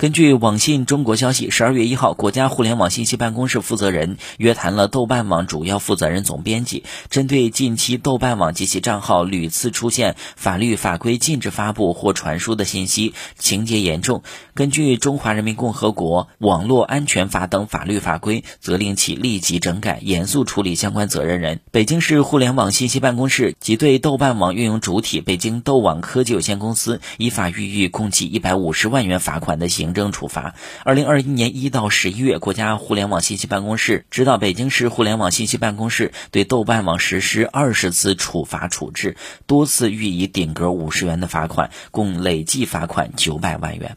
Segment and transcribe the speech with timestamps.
[0.00, 14.22] 根据网信中国消息，十二月一号，国家互联网信息办公室负责人约谈了豆瓣网主要负责人、总编辑，针对近期豆瓣网及其账号屡次出现法律法规禁止发布或传输的信息，情节严重，
[14.54, 21.60] 根据《中华人民共和国网络安全法》等法律法规，责令其立即整改，严肃处理相关责任人。
[21.72, 29.89] 北京市互联网信息办公室即对豆瓣网运营主体北京豆网科技有限公司依法予以共计一百五十万元罚款的行。
[29.90, 30.54] 行政处罚。
[30.84, 43.96] 二零二一年一到十一月，国家互联网信息办公室指导北京市互联网信息办公室对豆瓣网实施二十次处罚处置，多次予以顶格五十元的罚款，共累计罚款九百万元。